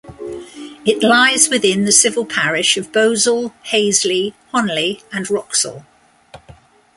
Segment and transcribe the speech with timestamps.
[0.83, 5.85] It lies within the civil parish of Beausale, Haseley, Honiley and Wroxall.